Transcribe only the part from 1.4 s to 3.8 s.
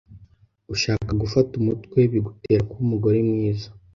umutwe bigutera kuba umugore mwiza